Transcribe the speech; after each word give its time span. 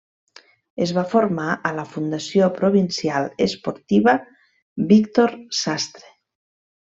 Es 0.85 0.91
va 0.97 1.01
formar 1.09 1.49
a 1.69 1.73
la 1.79 1.83
Fundació 1.89 2.47
Provincial 2.55 3.29
Esportiva 3.47 4.15
Víctor 4.93 5.37
Sastre. 5.61 6.11